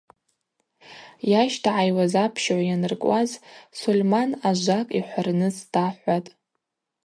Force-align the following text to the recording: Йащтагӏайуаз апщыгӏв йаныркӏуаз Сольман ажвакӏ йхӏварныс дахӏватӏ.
Йащтагӏайуаз 1.31 2.13
апщыгӏв 2.23 2.65
йаныркӏуаз 2.67 3.29
Сольман 3.79 4.29
ажвакӏ 4.49 4.91
йхӏварныс 4.99 5.55
дахӏватӏ. 5.73 6.29